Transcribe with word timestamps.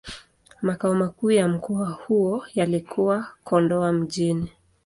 Makao 0.61 0.93
makuu 0.95 1.31
ya 1.31 1.47
mkoa 1.47 1.89
huo 1.91 2.43
yalikuwa 2.55 3.25
Kondoa 3.43 3.93
Mjini. 3.93 4.49